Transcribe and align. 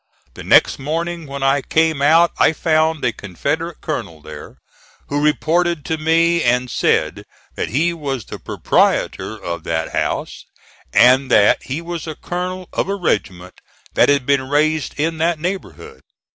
The 0.33 0.43
next 0.43 0.79
morning 0.79 1.27
when 1.27 1.43
I 1.43 1.61
came 1.61 2.01
out 2.01 2.31
I 2.39 2.53
found 2.53 3.05
a 3.05 3.11
Confederate 3.13 3.81
colonel 3.81 4.19
there, 4.19 4.57
who 5.09 5.21
reported 5.23 5.85
to 5.85 5.97
me 5.99 6.41
and 6.41 6.71
said 6.71 7.23
that 7.53 7.67
he 7.69 7.93
was 7.93 8.25
the 8.25 8.39
proprietor 8.39 9.37
of 9.37 9.63
that 9.65 9.91
house, 9.91 10.45
and 10.91 11.29
that 11.29 11.61
he 11.61 11.83
was 11.83 12.07
a 12.07 12.15
colonel 12.15 12.67
of 12.73 12.89
a 12.89 12.95
regiment 12.95 13.61
that 13.93 14.09
had 14.09 14.25
been 14.25 14.49
raised 14.49 14.99
in 14.99 15.19
that 15.19 15.37
neighborhood. 15.39 16.01